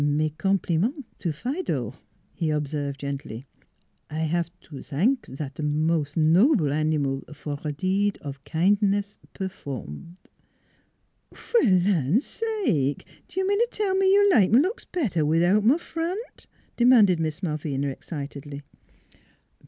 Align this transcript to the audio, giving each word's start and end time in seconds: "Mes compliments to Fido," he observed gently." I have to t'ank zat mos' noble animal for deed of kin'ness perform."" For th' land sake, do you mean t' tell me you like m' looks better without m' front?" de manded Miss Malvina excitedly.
"Mes 0.01 0.31
compliments 0.35 1.01
to 1.19 1.31
Fido," 1.31 1.93
he 2.33 2.49
observed 2.49 2.99
gently." 2.99 3.43
I 4.09 4.21
have 4.21 4.49
to 4.61 4.81
t'ank 4.81 5.27
zat 5.27 5.61
mos' 5.63 6.17
noble 6.17 6.73
animal 6.73 7.23
for 7.35 7.55
deed 7.71 8.17
of 8.21 8.43
kin'ness 8.43 9.19
perform."" 9.33 10.17
For 11.35 11.59
th' 11.61 11.65
land 11.85 12.23
sake, 12.23 13.05
do 13.27 13.39
you 13.39 13.47
mean 13.47 13.59
t' 13.59 13.67
tell 13.69 13.93
me 13.93 14.11
you 14.11 14.27
like 14.27 14.51
m' 14.51 14.63
looks 14.63 14.85
better 14.85 15.23
without 15.23 15.63
m' 15.69 15.77
front?" 15.77 16.47
de 16.77 16.85
manded 16.85 17.19
Miss 17.19 17.43
Malvina 17.43 17.89
excitedly. 17.89 18.63